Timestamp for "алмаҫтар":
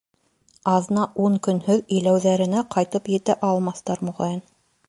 3.53-4.07